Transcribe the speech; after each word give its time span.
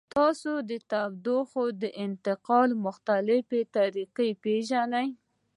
تاسو 0.15 0.51
د 0.69 0.71
تودوخې 0.91 1.65
د 1.81 1.83
انتقال 2.05 2.69
مختلفې 2.85 3.61
طریقې 3.75 4.29
پیژنئ؟ 4.43 5.07